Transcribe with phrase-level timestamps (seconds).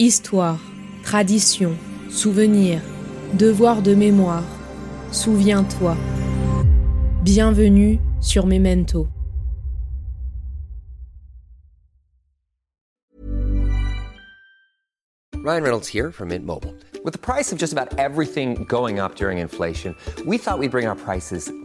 [0.00, 0.58] Histoire,
[1.04, 1.78] tradition,
[2.10, 2.80] souvenir,
[3.34, 4.42] devoir de mémoire.
[5.12, 5.96] Souviens-toi.
[7.22, 9.06] Bienvenue sur Memento.
[15.36, 16.74] Ryan Reynolds here from Mint Mobile.
[17.04, 19.94] With the price of just about everything going up during inflation,
[20.26, 21.52] we thought we'd bring our prices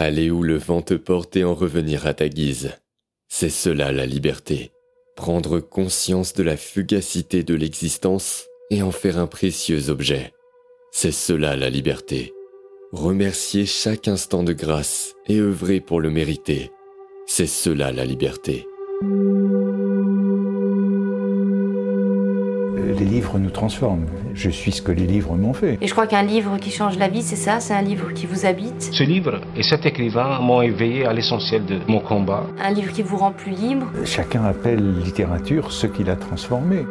[0.00, 2.70] Aller où le vent te porte et en revenir à ta guise.
[3.28, 4.70] C'est cela la liberté.
[5.14, 10.32] Prendre conscience de la fugacité de l'existence et en faire un précieux objet.
[10.90, 12.32] C'est cela la liberté.
[12.92, 16.70] Remercier chaque instant de grâce et œuvrer pour le mériter.
[17.26, 18.66] C'est cela la liberté.
[23.00, 24.04] Les livres nous transforment.
[24.34, 25.78] Je suis ce que les livres m'ont fait.
[25.80, 28.26] Et je crois qu'un livre qui change la vie, c'est ça, c'est un livre qui
[28.26, 32.44] vous habite, Ce livre et cet écrivain m'ont éveillé à l'essentiel de mon combat.
[32.62, 33.86] un livre qui vous rend plus libre.
[34.04, 36.84] Chacun appelle littérature ce qu'il a transformé.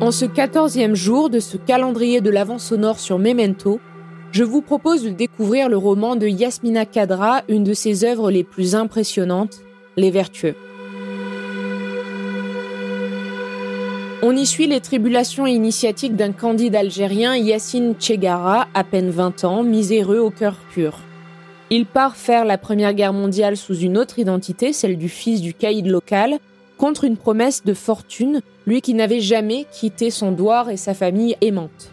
[0.00, 3.80] En ce quatorzième jour de ce calendrier de l'avant sonore sur Memento,
[4.32, 8.44] je vous propose de découvrir le roman de Yasmina Kadra, une de ses œuvres les
[8.44, 9.60] plus impressionnantes,
[9.96, 10.54] Les Vertueux.
[14.22, 19.62] On y suit les tribulations initiatiques d'un candidat algérien, Yassine Tchegara, à peine 20 ans,
[19.62, 20.98] miséreux au cœur pur.
[21.70, 25.54] Il part faire la Première Guerre mondiale sous une autre identité, celle du fils du
[25.54, 26.38] caïd local,
[26.78, 31.36] contre une promesse de fortune, lui qui n'avait jamais quitté son douar et sa famille
[31.40, 31.90] aimante.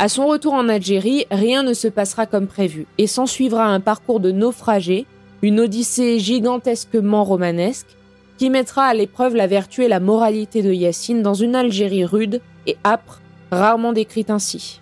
[0.00, 4.20] À son retour en Algérie, rien ne se passera comme prévu, et s'ensuivra un parcours
[4.20, 5.06] de naufragés,
[5.42, 7.96] une odyssée gigantesquement romanesque,
[8.38, 12.40] qui mettra à l'épreuve la vertu et la moralité de Yacine dans une Algérie rude
[12.68, 13.20] et âpre,
[13.50, 14.80] rarement décrite ainsi.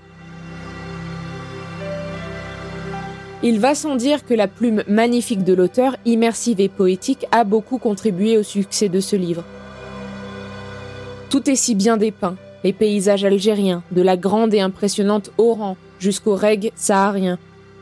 [3.42, 7.78] Il va sans dire que la plume magnifique de l'auteur, immersive et poétique, a beaucoup
[7.78, 9.44] contribué au succès de ce livre.
[11.30, 16.34] Tout est si bien dépeint, les paysages algériens, de la grande et impressionnante Oran jusqu'au
[16.34, 17.38] reg saharien,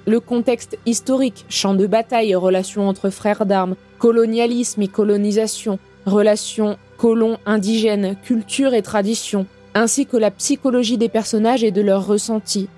[0.06, 8.16] le contexte historique, champ de bataille relations entre frères d'armes, colonialisme et colonisation, relations colons-indigènes,
[8.22, 12.68] culture et tradition, ainsi que la psychologie des personnages et de leurs ressentis.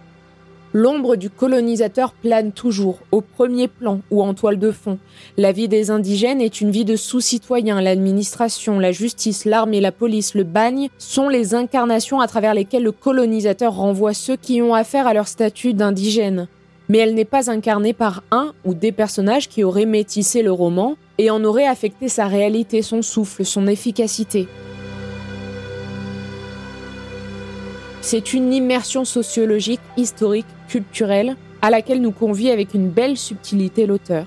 [0.78, 4.98] L'ombre du colonisateur plane toujours, au premier plan ou en toile de fond.
[5.38, 7.81] La vie des indigènes est une vie de sous-citoyens.
[7.81, 12.92] L'administration, la justice, l'armée, la police, le bagne sont les incarnations à travers lesquelles le
[12.92, 16.47] colonisateur renvoie ceux qui ont affaire à leur statut d'indigène.
[16.91, 20.97] Mais elle n'est pas incarnée par un ou des personnages qui auraient métissé le roman
[21.16, 24.47] et en auraient affecté sa réalité, son souffle, son efficacité.
[28.09, 34.27] C'est une immersion sociologique, historique, culturelle, à laquelle nous convie avec une belle subtilité l'auteur.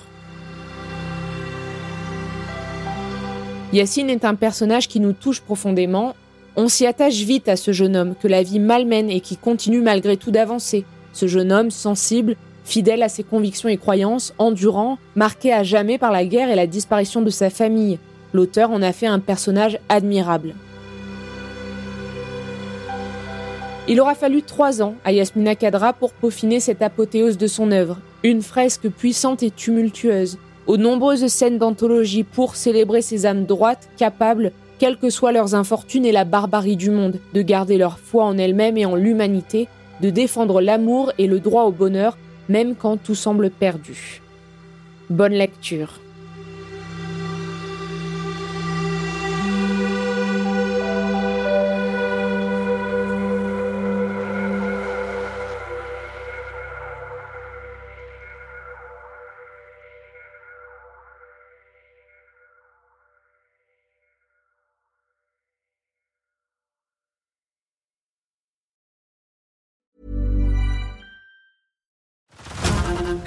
[3.71, 6.13] Yacine est un personnage qui nous touche profondément.
[6.57, 9.79] On s'y attache vite à ce jeune homme que la vie malmène et qui continue
[9.79, 10.83] malgré tout d'avancer.
[11.13, 12.35] Ce jeune homme sensible,
[12.65, 16.67] fidèle à ses convictions et croyances, endurant, marqué à jamais par la guerre et la
[16.67, 17.97] disparition de sa famille.
[18.33, 20.53] L'auteur en a fait un personnage admirable.
[23.91, 27.97] Il aura fallu trois ans à Yasmina Kadra pour peaufiner cette apothéose de son œuvre,
[28.21, 30.37] une fresque puissante et tumultueuse,
[30.67, 36.05] aux nombreuses scènes d'anthologie pour célébrer ces âmes droites, capables, quelles que soient leurs infortunes
[36.05, 39.67] et la barbarie du monde, de garder leur foi en elles-mêmes et en l'humanité,
[40.01, 42.15] de défendre l'amour et le droit au bonheur,
[42.47, 44.21] même quand tout semble perdu.
[45.09, 45.99] Bonne lecture.